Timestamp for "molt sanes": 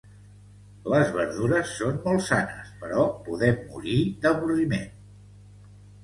2.05-2.71